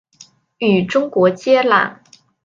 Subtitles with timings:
[0.57, 1.95] 与中国接壤。